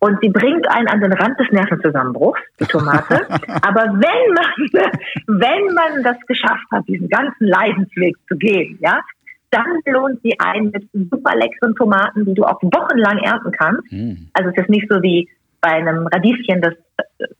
Und 0.00 0.18
sie 0.22 0.28
bringt 0.28 0.68
einen 0.70 0.86
an 0.86 1.00
den 1.00 1.12
Rand 1.12 1.40
des 1.40 1.50
Nervenzusammenbruchs, 1.50 2.40
die 2.60 2.66
Tomate. 2.66 3.26
Aber 3.62 3.84
wenn 3.86 4.34
man, 4.34 4.90
wenn 5.40 5.74
man 5.74 6.04
das 6.04 6.16
geschafft 6.28 6.66
hat, 6.70 6.86
diesen 6.86 7.08
ganzen 7.08 7.46
Leidensweg 7.46 8.14
zu 8.28 8.36
gehen, 8.36 8.78
ja, 8.80 9.00
dann 9.50 9.66
lohnt 9.86 10.20
sie 10.22 10.38
einen 10.38 10.70
mit 10.70 10.88
super 10.92 11.34
leckeren 11.34 11.74
Tomaten, 11.74 12.24
die 12.26 12.34
du 12.34 12.44
auch 12.44 12.62
wochenlang 12.62 13.18
ernten 13.18 13.50
kannst. 13.50 13.90
Mm. 13.90 14.28
Also 14.34 14.50
es 14.50 14.62
ist 14.62 14.68
nicht 14.68 14.86
so 14.88 15.02
wie 15.02 15.28
bei 15.60 15.70
einem 15.70 16.06
Radieschen, 16.06 16.60
das 16.60 16.74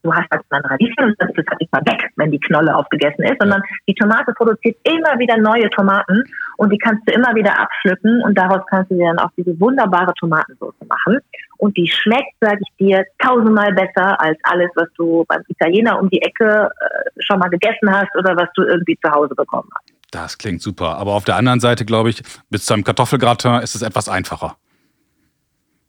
du 0.02 0.12
hast 0.12 0.30
halt 0.30 0.42
ein 0.50 0.64
Radieschen 0.64 1.04
und 1.04 1.14
das 1.18 1.30
ist 1.30 1.48
halt 1.48 1.60
nicht 1.60 1.72
mal 1.72 1.82
weg, 1.86 2.10
wenn 2.16 2.30
die 2.30 2.40
Knolle 2.40 2.74
aufgegessen 2.74 3.24
ist, 3.24 3.36
sondern 3.40 3.62
die 3.86 3.94
Tomate 3.94 4.32
produziert 4.32 4.76
immer 4.84 5.18
wieder 5.18 5.36
neue 5.36 5.68
Tomaten 5.70 6.24
und 6.58 6.70
die 6.72 6.78
kannst 6.78 7.08
du 7.08 7.12
immer 7.14 7.34
wieder 7.36 7.58
abpflücken 7.58 8.20
und 8.24 8.36
daraus 8.36 8.60
kannst 8.68 8.90
du 8.90 8.96
dir 8.96 9.06
dann 9.06 9.20
auch 9.20 9.30
diese 9.36 9.58
wunderbare 9.60 10.12
Tomatensauce 10.18 10.74
machen. 10.88 11.18
Und 11.56 11.76
die 11.76 11.88
schmeckt, 11.88 12.34
sage 12.40 12.58
ich 12.60 12.76
dir, 12.86 13.04
tausendmal 13.24 13.72
besser 13.72 14.20
als 14.20 14.36
alles, 14.42 14.68
was 14.74 14.88
du 14.96 15.24
beim 15.28 15.42
Italiener 15.46 16.00
um 16.00 16.10
die 16.10 16.20
Ecke 16.20 16.68
äh, 16.68 17.10
schon 17.20 17.38
mal 17.38 17.48
gegessen 17.48 17.90
hast 17.90 18.14
oder 18.16 18.36
was 18.36 18.48
du 18.54 18.62
irgendwie 18.62 18.98
zu 19.04 19.10
Hause 19.10 19.34
bekommen 19.36 19.68
hast. 19.72 19.92
Das 20.10 20.36
klingt 20.36 20.60
super. 20.60 20.96
Aber 20.98 21.14
auf 21.14 21.24
der 21.24 21.36
anderen 21.36 21.60
Seite, 21.60 21.84
glaube 21.84 22.10
ich, 22.10 22.22
bis 22.50 22.64
zu 22.64 22.74
einem 22.74 22.82
Kartoffelgratin 22.82 23.60
ist 23.62 23.76
es 23.76 23.82
etwas 23.82 24.08
einfacher. 24.08 24.56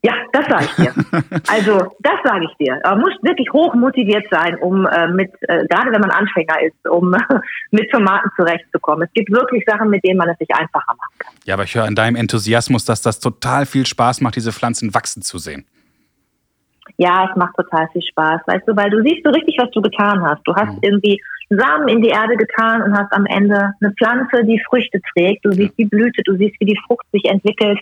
Ja, 0.01 0.13
das 0.31 0.45
sage 0.47 0.65
ich 0.65 0.75
dir. 0.75 0.93
Also, 1.47 1.95
das 1.99 2.15
sage 2.23 2.45
ich 2.45 2.65
dir. 2.65 2.79
Man 2.83 2.99
muss 2.99 3.13
wirklich 3.21 3.51
hoch 3.51 3.73
motiviert 3.73 4.25
sein, 4.31 4.57
um 4.59 4.85
äh, 4.85 5.07
mit, 5.07 5.31
äh, 5.41 5.65
gerade 5.67 5.91
wenn 5.91 5.99
man 5.99 6.11
Anfänger 6.11 6.61
ist, 6.61 6.87
um 6.89 7.13
mit 7.71 7.91
Tomaten 7.91 8.29
zurechtzukommen. 8.37 9.07
Es 9.07 9.13
gibt 9.13 9.31
wirklich 9.31 9.63
Sachen, 9.67 9.89
mit 9.89 10.03
denen 10.05 10.17
man 10.17 10.29
es 10.29 10.37
sich 10.37 10.49
einfacher 10.51 10.93
machen 10.95 11.15
kann. 11.19 11.33
Ja, 11.45 11.55
aber 11.55 11.63
ich 11.63 11.75
höre 11.75 11.83
an 11.83 11.95
deinem 11.95 12.15
Enthusiasmus, 12.15 12.85
dass 12.85 13.01
das 13.01 13.19
total 13.19 13.65
viel 13.65 13.85
Spaß 13.85 14.21
macht, 14.21 14.37
diese 14.37 14.53
Pflanzen 14.53 14.93
wachsen 14.93 15.21
zu 15.21 15.37
sehen. 15.37 15.65
Ja, 16.97 17.29
es 17.29 17.35
macht 17.35 17.55
total 17.55 17.87
viel 17.91 18.01
Spaß, 18.01 18.41
weißt 18.47 18.67
du, 18.67 18.75
weil 18.75 18.89
du 18.89 19.01
siehst 19.03 19.23
so 19.23 19.31
richtig, 19.31 19.57
was 19.59 19.69
du 19.71 19.81
getan 19.81 20.23
hast. 20.23 20.41
Du 20.45 20.55
hast 20.55 20.73
mhm. 20.73 20.79
irgendwie 20.81 21.21
Samen 21.49 21.87
in 21.87 22.01
die 22.01 22.09
Erde 22.09 22.35
getan 22.35 22.81
und 22.83 22.97
hast 22.97 23.11
am 23.11 23.25
Ende 23.25 23.73
eine 23.81 23.93
Pflanze, 23.93 24.43
die 24.45 24.61
Früchte 24.69 24.99
trägt. 25.13 25.45
Du 25.45 25.51
siehst 25.51 25.77
die 25.77 25.85
Blüte, 25.85 26.21
du 26.23 26.35
siehst, 26.37 26.55
wie 26.59 26.65
die 26.65 26.79
Frucht 26.85 27.05
sich 27.11 27.25
entwickelt 27.25 27.79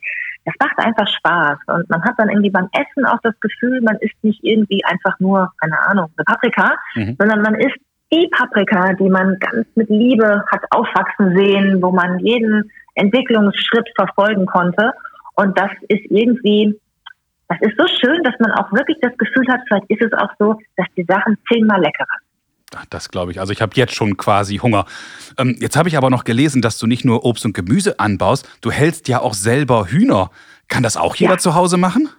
das 0.47 0.55
macht 0.61 0.79
einfach 0.79 1.07
Spaß. 1.07 1.57
Und 1.67 1.89
man 1.89 2.01
hat 2.03 2.15
dann 2.17 2.29
irgendwie 2.29 2.49
beim 2.49 2.69
Essen 2.71 3.05
auch 3.05 3.19
das 3.21 3.37
Gefühl, 3.41 3.81
man 3.81 3.97
isst 3.97 4.15
nicht 4.23 4.41
irgendwie 4.43 4.81
einfach 4.85 5.19
nur, 5.19 5.51
keine 5.59 5.77
Ahnung, 5.87 6.09
eine 6.15 6.23
Paprika, 6.23 6.75
mhm. 6.95 7.17
sondern 7.19 7.41
man 7.41 7.55
isst 7.55 7.75
die 8.13 8.29
Paprika, 8.31 8.93
die 8.93 9.09
man 9.09 9.37
ganz 9.39 9.67
mit 9.75 9.89
Liebe 9.89 10.45
hat 10.49 10.61
aufwachsen 10.71 11.35
sehen, 11.35 11.81
wo 11.81 11.91
man 11.91 12.19
jeden 12.19 12.71
Entwicklungsschritt 12.95 13.89
verfolgen 13.97 14.45
konnte. 14.45 14.93
Und 15.35 15.59
das 15.59 15.71
ist 15.89 16.09
irgendwie, 16.09 16.79
das 17.49 17.57
ist 17.59 17.77
so 17.77 17.85
schön, 17.85 18.23
dass 18.23 18.39
man 18.39 18.51
auch 18.53 18.71
wirklich 18.71 18.97
das 19.01 19.17
Gefühl 19.17 19.45
hat, 19.49 19.59
vielleicht 19.67 19.89
ist 19.89 20.01
es 20.01 20.13
auch 20.13 20.31
so, 20.39 20.57
dass 20.77 20.87
die 20.95 21.03
Sachen 21.03 21.37
zehnmal 21.51 21.81
leckerer 21.81 22.07
sind. 22.19 22.26
Das 22.89 23.09
glaube 23.09 23.31
ich. 23.31 23.39
Also 23.39 23.53
ich 23.53 23.61
habe 23.61 23.71
jetzt 23.75 23.95
schon 23.95 24.17
quasi 24.17 24.57
Hunger. 24.57 24.85
Ähm, 25.37 25.55
jetzt 25.59 25.77
habe 25.77 25.87
ich 25.87 25.97
aber 25.97 26.09
noch 26.09 26.23
gelesen, 26.23 26.61
dass 26.61 26.77
du 26.77 26.87
nicht 26.87 27.05
nur 27.05 27.23
Obst 27.23 27.45
und 27.45 27.53
Gemüse 27.53 27.99
anbaust, 27.99 28.47
du 28.61 28.71
hältst 28.71 29.07
ja 29.07 29.21
auch 29.21 29.33
selber 29.33 29.87
Hühner. 29.87 30.31
Kann 30.67 30.83
das 30.83 30.97
auch 30.97 31.15
jeder 31.15 31.33
ja. 31.33 31.37
zu 31.37 31.55
Hause 31.55 31.77
machen? 31.77 32.09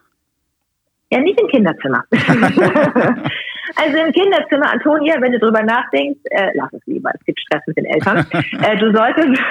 Ja, 1.10 1.20
nicht 1.20 1.40
im 1.40 1.48
Kinderzimmer. 1.48 2.02
also 2.10 3.96
im 3.96 4.12
Kinderzimmer, 4.12 4.72
Antonia, 4.72 5.20
wenn 5.20 5.32
du 5.32 5.38
drüber 5.38 5.62
nachdenkst, 5.62 6.20
äh, 6.30 6.50
lass 6.54 6.72
es 6.72 6.82
lieber, 6.86 7.10
es 7.14 7.24
gibt 7.24 7.40
Stress 7.40 7.62
mit 7.66 7.78
den 7.78 7.86
Eltern. 7.86 8.26
äh, 8.32 8.76
du 8.76 8.92
solltest, 8.94 9.28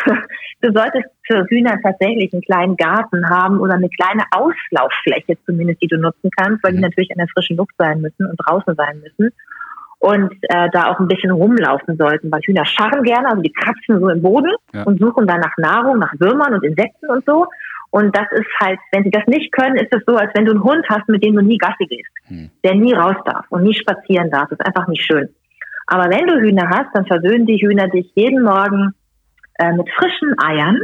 du 0.62 0.72
solltest 0.72 1.08
für 1.26 1.46
Hühner 1.50 1.80
tatsächlich 1.82 2.32
einen 2.34 2.44
kleinen 2.44 2.78
Garten 2.78 3.28
haben 3.30 3.60
oder 3.60 3.74
eine 3.74 3.90
kleine 3.90 4.24
Auslauffläche 4.32 5.38
zumindest, 5.46 5.82
die 5.82 5.88
du 5.88 5.98
nutzen 5.98 6.30
kannst, 6.38 6.64
weil 6.64 6.72
die 6.72 6.78
mhm. 6.78 6.84
natürlich 6.84 7.10
in 7.10 7.18
der 7.18 7.28
frischen 7.28 7.58
Luft 7.58 7.74
sein 7.78 8.02
müssen 8.02 8.28
und 8.28 8.36
draußen 8.38 8.76
sein 8.76 9.00
müssen 9.02 9.32
und 10.00 10.32
äh, 10.44 10.70
da 10.72 10.92
auch 10.92 11.00
ein 11.00 11.08
bisschen 11.08 11.32
rumlaufen 11.32 11.98
sollten, 11.98 12.32
weil 12.32 12.42
Hühner 12.42 12.66
scharren 12.66 13.04
gerne, 13.04 13.30
also 13.30 13.42
die 13.42 13.52
kratzen 13.52 14.00
so 14.00 14.10
im 14.10 14.22
Boden 14.22 14.52
ja. 14.74 14.84
und 14.84 15.00
suchen 15.00 15.26
dann 15.26 15.40
nach 15.40 15.58
Nahrung, 15.58 16.00
nach 16.00 16.14
Würmern 16.20 16.54
und 16.54 16.64
Insekten 16.64 17.10
und 17.10 17.26
so. 17.26 17.48
Und 17.90 18.16
das 18.16 18.28
ist 18.32 18.48
halt, 18.60 18.80
wenn 18.92 19.04
sie 19.04 19.12
das 19.12 19.26
nicht 19.28 19.52
können, 19.52 19.76
ist 19.76 19.94
es 19.94 20.04
so, 20.06 20.16
als 20.16 20.32
wenn 20.36 20.46
du 20.46 20.52
einen 20.52 20.64
Hund 20.64 20.86
hast, 20.90 21.08
mit 21.08 21.24
dem 21.24 21.36
du 21.36 21.42
nie 21.42 21.58
Gassi 21.58 21.86
gehst, 21.86 22.10
hm. 22.28 22.50
der 22.64 22.76
nie 22.76 22.94
raus 22.94 23.16
darf 23.26 23.46
und 23.50 23.64
nie 23.64 23.74
spazieren 23.74 24.30
darf. 24.30 24.50
Das 24.50 24.60
ist 24.60 24.66
einfach 24.66 24.88
nicht 24.88 25.04
schön. 25.04 25.30
Aber 25.88 26.10
wenn 26.10 26.28
du 26.28 26.36
Hühner 26.36 26.70
hast, 26.70 26.90
dann 26.94 27.06
versöhnen 27.06 27.46
die 27.46 27.58
Hühner 27.58 27.88
dich 27.88 28.12
jeden 28.14 28.44
Morgen 28.44 28.94
äh, 29.58 29.72
mit 29.72 29.90
frischen 29.92 30.36
Eiern. 30.38 30.82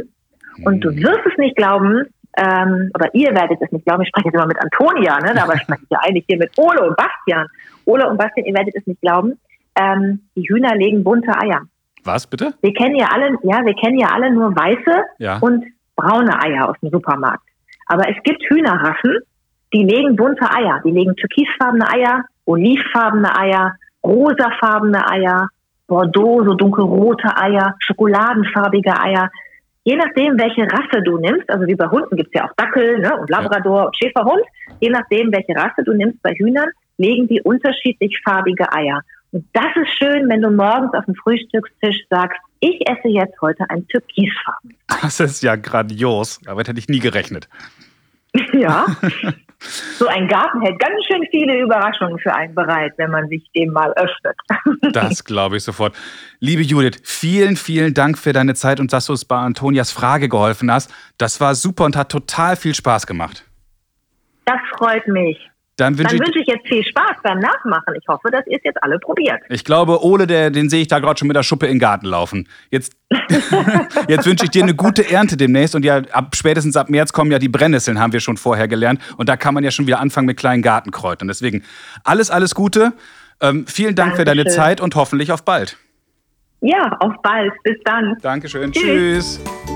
Und 0.64 0.80
du 0.80 0.90
hm. 0.90 1.02
wirst 1.02 1.26
es 1.30 1.36
nicht 1.36 1.56
glauben, 1.56 2.06
ähm, 2.36 2.90
oder 2.94 3.14
ihr 3.14 3.34
werdet 3.34 3.60
es 3.60 3.70
nicht 3.72 3.84
glauben, 3.84 4.02
ich 4.02 4.08
spreche 4.08 4.28
jetzt 4.28 4.34
immer 4.34 4.46
mit 4.46 4.58
Antonia, 4.60 5.18
ne? 5.20 5.40
aber 5.40 5.58
spreche 5.58 5.82
ich 5.82 5.90
ja 5.90 5.98
eigentlich 6.02 6.24
hier 6.28 6.38
mit 6.38 6.50
Ole 6.56 6.82
und 6.86 6.96
Bastian. 6.96 7.46
Ole 7.84 8.08
und 8.08 8.16
Bastian, 8.16 8.46
ihr 8.46 8.54
werdet 8.54 8.74
es 8.74 8.86
nicht 8.86 9.00
glauben, 9.00 9.38
ähm, 9.76 10.20
die 10.36 10.48
Hühner 10.48 10.74
legen 10.74 11.04
bunte 11.04 11.32
Eier. 11.36 11.62
Was 12.04 12.26
bitte? 12.26 12.54
Wir 12.60 12.72
kennen 12.74 12.96
ja 12.96 13.06
alle, 13.12 13.36
ja, 13.42 13.64
wir 13.64 13.74
kennen 13.74 13.98
ja 13.98 14.08
alle 14.08 14.30
nur 14.30 14.54
weiße 14.54 15.04
ja. 15.18 15.38
und 15.38 15.64
braune 15.96 16.38
Eier 16.40 16.68
aus 16.68 16.76
dem 16.82 16.90
Supermarkt. 16.90 17.44
Aber 17.86 18.08
es 18.08 18.16
gibt 18.24 18.42
Hühnerrassen, 18.48 19.18
die 19.72 19.84
legen 19.84 20.16
bunte 20.16 20.48
Eier. 20.50 20.80
Die 20.84 20.90
legen 20.90 21.16
türkisfarbene 21.16 21.88
Eier, 21.88 22.24
olivfarbene 22.44 23.36
Eier, 23.36 23.74
rosafarbene 24.04 25.08
Eier, 25.10 25.48
Bordeaux, 25.86 26.44
so 26.44 26.54
dunkelrote 26.54 27.36
Eier, 27.36 27.74
schokoladenfarbige 27.80 28.98
Eier. 28.98 29.30
Je 29.84 29.96
nachdem, 29.96 30.38
welche 30.38 30.62
Rasse 30.62 31.02
du 31.04 31.18
nimmst, 31.18 31.48
also 31.50 31.66
wie 31.66 31.74
bei 31.74 31.86
Hunden 31.86 32.16
gibt 32.16 32.34
es 32.34 32.40
ja 32.40 32.48
auch 32.48 32.54
Dackel 32.56 33.00
ne, 33.00 33.16
und 33.18 33.28
Labrador 33.28 33.80
ja. 33.80 33.86
und 33.86 33.96
Schäferhund, 33.96 34.42
je 34.80 34.88
nachdem, 34.88 35.30
welche 35.30 35.54
Rasse 35.54 35.84
du 35.84 35.92
nimmst 35.92 36.22
bei 36.22 36.32
Hühnern, 36.32 36.68
legen 36.96 37.28
die 37.28 37.42
unterschiedlich 37.42 38.18
farbige 38.24 38.72
Eier. 38.72 39.00
Und 39.32 39.44
das 39.52 39.66
ist 39.76 39.90
schön, 39.98 40.28
wenn 40.30 40.40
du 40.40 40.50
morgens 40.50 40.94
auf 40.94 41.04
dem 41.04 41.14
Frühstückstisch 41.16 42.06
sagst, 42.08 42.38
ich 42.60 42.88
esse 42.88 43.08
jetzt 43.08 43.40
heute 43.42 43.64
ein 43.68 43.86
Türkisfarben. 43.88 44.74
Das 45.02 45.20
ist 45.20 45.42
ja 45.42 45.56
grandios. 45.56 46.40
Damit 46.44 46.68
hätte 46.68 46.78
ich 46.78 46.88
nie 46.88 47.00
gerechnet. 47.00 47.48
Ja. 48.52 48.86
So 49.98 50.06
ein 50.06 50.28
Garten 50.28 50.60
hält 50.60 50.78
ganz 50.78 51.04
schön 51.06 51.26
viele 51.30 51.60
Überraschungen 51.60 52.18
für 52.18 52.34
einen 52.34 52.54
bereit, 52.54 52.92
wenn 52.96 53.10
man 53.10 53.28
sich 53.28 53.48
dem 53.54 53.72
mal 53.72 53.92
öffnet. 53.94 54.36
Das 54.92 55.24
glaube 55.24 55.56
ich 55.56 55.64
sofort. 55.64 55.94
Liebe 56.38 56.62
Judith, 56.62 57.00
vielen, 57.04 57.56
vielen 57.56 57.94
Dank 57.94 58.18
für 58.18 58.32
deine 58.32 58.54
Zeit 58.54 58.78
und 58.78 58.92
dass 58.92 59.06
du 59.06 59.12
uns 59.12 59.24
bei 59.24 59.36
Antonias 59.36 59.90
Frage 59.90 60.28
geholfen 60.28 60.70
hast. 60.70 60.92
Das 61.18 61.40
war 61.40 61.54
super 61.54 61.84
und 61.84 61.96
hat 61.96 62.10
total 62.10 62.56
viel 62.56 62.74
Spaß 62.74 63.06
gemacht. 63.06 63.44
Das 64.44 64.60
freut 64.76 65.06
mich. 65.08 65.38
Dann 65.76 65.98
wünsche 65.98 66.14
ich, 66.14 66.20
wünsch 66.20 66.36
ich, 66.36 66.46
jetzt 66.46 66.68
viel 66.68 66.84
Spaß 66.84 67.16
beim 67.24 67.40
Nachmachen. 67.40 67.94
Ich 68.00 68.06
hoffe, 68.06 68.30
dass 68.30 68.46
ihr 68.46 68.58
es 68.58 68.64
jetzt 68.64 68.80
alle 68.82 68.98
probiert. 68.98 69.40
Ich 69.48 69.64
glaube, 69.64 70.04
Ole, 70.04 70.26
der, 70.26 70.50
den 70.50 70.68
sehe 70.68 70.82
ich 70.82 70.88
da 70.88 71.00
gerade 71.00 71.18
schon 71.18 71.26
mit 71.26 71.36
der 71.36 71.42
Schuppe 71.42 71.66
in 71.66 71.74
den 71.74 71.78
Garten 71.80 72.06
laufen. 72.06 72.48
Jetzt, 72.70 72.96
jetzt 74.08 74.26
wünsche 74.26 74.44
ich 74.44 74.50
dir 74.50 74.62
eine 74.62 74.74
gute 74.74 75.10
Ernte 75.10 75.36
demnächst. 75.36 75.74
Und 75.74 75.84
ja, 75.84 76.02
ab, 76.12 76.36
spätestens 76.36 76.76
ab 76.76 76.90
März 76.90 77.12
kommen 77.12 77.32
ja 77.32 77.40
die 77.40 77.48
Brennnesseln, 77.48 77.98
haben 77.98 78.12
wir 78.12 78.20
schon 78.20 78.36
vorher 78.36 78.68
gelernt. 78.68 79.00
Und 79.16 79.28
da 79.28 79.36
kann 79.36 79.52
man 79.52 79.64
ja 79.64 79.72
schon 79.72 79.88
wieder 79.88 79.98
anfangen 79.98 80.26
mit 80.26 80.36
kleinen 80.36 80.62
Gartenkräutern. 80.62 81.26
Deswegen 81.26 81.64
alles, 82.04 82.30
alles 82.30 82.54
Gute. 82.54 82.92
Ähm, 83.40 83.66
vielen 83.66 83.96
Dank 83.96 84.16
Dankeschön. 84.16 84.16
für 84.16 84.24
deine 84.24 84.46
Zeit 84.46 84.80
und 84.80 84.94
hoffentlich 84.94 85.32
auf 85.32 85.44
bald. 85.44 85.76
Ja, 86.60 86.96
auf 87.00 87.14
bald. 87.22 87.52
Bis 87.64 87.76
dann. 87.84 88.16
Dankeschön. 88.22 88.70
Tschüss. 88.70 89.40
Tschüss. 89.42 89.73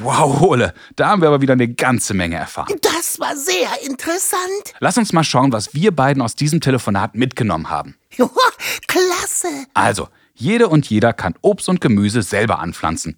Wow, 0.00 0.40
Ole, 0.42 0.74
da 0.94 1.08
haben 1.08 1.22
wir 1.22 1.28
aber 1.28 1.40
wieder 1.40 1.54
eine 1.54 1.68
ganze 1.68 2.14
Menge 2.14 2.36
erfahren. 2.36 2.72
Das 2.82 3.18
war 3.18 3.36
sehr 3.36 3.68
interessant. 3.84 4.74
Lass 4.78 4.96
uns 4.96 5.12
mal 5.12 5.24
schauen, 5.24 5.52
was 5.52 5.74
wir 5.74 5.94
beiden 5.94 6.22
aus 6.22 6.36
diesem 6.36 6.60
Telefonat 6.60 7.16
mitgenommen 7.16 7.68
haben. 7.68 7.96
Klasse. 8.86 9.48
Also, 9.74 10.08
jede 10.34 10.68
und 10.68 10.88
jeder 10.88 11.12
kann 11.12 11.34
Obst 11.42 11.68
und 11.68 11.80
Gemüse 11.80 12.22
selber 12.22 12.60
anpflanzen. 12.60 13.16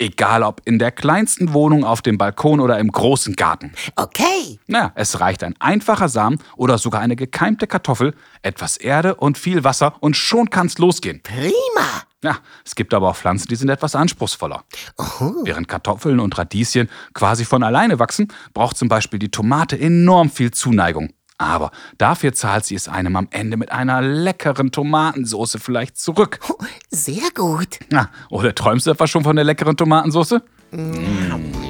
Egal 0.00 0.44
ob 0.44 0.62
in 0.64 0.78
der 0.78 0.92
kleinsten 0.92 1.52
Wohnung 1.52 1.82
auf 1.84 2.02
dem 2.02 2.18
Balkon 2.18 2.60
oder 2.60 2.78
im 2.78 2.92
großen 2.92 3.34
Garten. 3.34 3.72
Okay. 3.96 4.60
Na, 4.68 4.92
es 4.94 5.18
reicht 5.18 5.42
ein 5.42 5.56
einfacher 5.58 6.08
Samen 6.08 6.38
oder 6.56 6.78
sogar 6.78 7.00
eine 7.00 7.16
gekeimte 7.16 7.66
Kartoffel, 7.66 8.14
etwas 8.42 8.76
Erde 8.76 9.16
und 9.16 9.38
viel 9.38 9.64
Wasser 9.64 9.96
und 9.98 10.16
schon 10.16 10.50
kann's 10.50 10.78
losgehen. 10.78 11.20
Prima. 11.24 12.04
Ja, 12.22 12.38
es 12.64 12.76
gibt 12.76 12.94
aber 12.94 13.08
auch 13.08 13.16
Pflanzen, 13.16 13.48
die 13.48 13.56
sind 13.56 13.68
etwas 13.70 13.96
anspruchsvoller. 13.96 14.64
Oh. 14.96 15.34
Während 15.44 15.66
Kartoffeln 15.66 16.20
und 16.20 16.36
Radieschen 16.38 16.88
quasi 17.12 17.44
von 17.44 17.64
alleine 17.64 17.98
wachsen, 17.98 18.28
braucht 18.54 18.76
zum 18.76 18.88
Beispiel 18.88 19.18
die 19.18 19.30
Tomate 19.30 19.78
enorm 19.78 20.30
viel 20.30 20.52
Zuneigung. 20.52 21.10
Aber 21.38 21.70
dafür 21.98 22.32
zahlt 22.32 22.64
sie 22.64 22.74
es 22.74 22.88
einem 22.88 23.14
am 23.14 23.28
Ende 23.30 23.56
mit 23.56 23.70
einer 23.70 24.02
leckeren 24.02 24.72
Tomatensauce 24.72 25.56
vielleicht 25.60 25.96
zurück. 25.96 26.40
Oh, 26.48 26.64
sehr 26.90 27.30
gut. 27.34 27.78
Na, 27.90 28.10
oder 28.28 28.54
träumst 28.54 28.86
du 28.86 28.90
etwa 28.90 29.06
schon 29.06 29.22
von 29.22 29.36
der 29.36 29.44
leckeren 29.44 29.76
Tomatensauce? 29.76 30.40
Mm. 30.72 31.68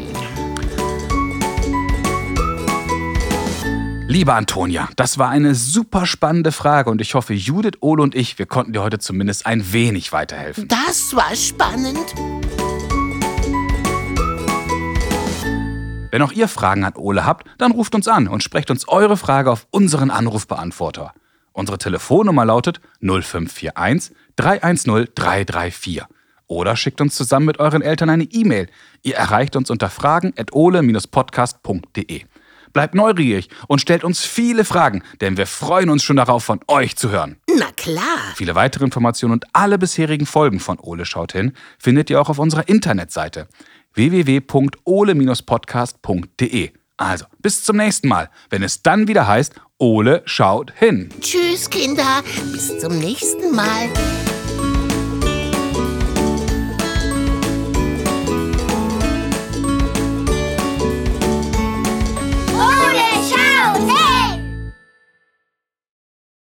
Liebe 4.10 4.32
Antonia, 4.32 4.88
das 4.96 5.18
war 5.18 5.28
eine 5.28 5.54
super 5.54 6.06
spannende 6.06 6.50
Frage 6.50 6.88
und 6.88 7.02
ich 7.02 7.12
hoffe, 7.12 7.34
Judith, 7.34 7.72
Ole 7.80 8.02
und 8.02 8.14
ich, 8.14 8.38
wir 8.38 8.46
konnten 8.46 8.72
dir 8.72 8.82
heute 8.82 8.98
zumindest 8.98 9.44
ein 9.44 9.70
wenig 9.74 10.12
weiterhelfen. 10.14 10.66
Das 10.66 11.14
war 11.14 11.36
spannend. 11.36 12.14
Wenn 16.10 16.22
auch 16.22 16.32
ihr 16.32 16.48
Fragen 16.48 16.84
an 16.84 16.94
Ole 16.96 17.26
habt, 17.26 17.46
dann 17.58 17.72
ruft 17.72 17.94
uns 17.94 18.08
an 18.08 18.28
und 18.28 18.42
sprecht 18.42 18.70
uns 18.70 18.88
eure 18.88 19.18
Frage 19.18 19.50
auf 19.50 19.66
unseren 19.70 20.10
Anrufbeantworter. 20.10 21.12
Unsere 21.52 21.76
Telefonnummer 21.76 22.46
lautet 22.46 22.80
0541 23.00 24.16
310 24.36 25.08
334. 25.14 26.04
Oder 26.46 26.76
schickt 26.76 27.02
uns 27.02 27.14
zusammen 27.14 27.46
mit 27.46 27.60
euren 27.60 27.82
Eltern 27.82 28.08
eine 28.08 28.24
E-Mail. 28.24 28.68
Ihr 29.02 29.16
erreicht 29.16 29.54
uns 29.54 29.68
unter 29.70 29.90
fragen.ole-podcast.de. 29.90 32.22
Bleibt 32.72 32.94
neugierig 32.94 33.50
und 33.66 33.80
stellt 33.80 34.04
uns 34.04 34.24
viele 34.24 34.64
Fragen, 34.64 35.02
denn 35.20 35.36
wir 35.36 35.46
freuen 35.46 35.90
uns 35.90 36.04
schon 36.04 36.16
darauf, 36.16 36.44
von 36.44 36.60
euch 36.68 36.96
zu 36.96 37.10
hören. 37.10 37.36
Na 37.58 37.66
klar. 37.76 38.04
Viele 38.34 38.54
weitere 38.54 38.84
Informationen 38.84 39.32
und 39.32 39.46
alle 39.52 39.78
bisherigen 39.78 40.26
Folgen 40.26 40.60
von 40.60 40.78
Ole 40.78 41.04
schaut 41.04 41.32
hin 41.32 41.54
findet 41.78 42.08
ihr 42.08 42.20
auch 42.20 42.28
auf 42.28 42.38
unserer 42.38 42.68
Internetseite 42.68 43.48
www.ole-podcast.de. 43.94 46.70
Also, 46.96 47.26
bis 47.40 47.62
zum 47.64 47.76
nächsten 47.76 48.08
Mal, 48.08 48.28
wenn 48.50 48.64
es 48.64 48.82
dann 48.82 49.06
wieder 49.08 49.26
heißt, 49.26 49.54
Ole 49.78 50.22
schaut 50.24 50.72
hin. 50.76 51.08
Tschüss, 51.20 51.68
Kinder. 51.70 52.22
Bis 52.52 52.78
zum 52.80 52.98
nächsten 52.98 53.54
Mal. 53.54 53.88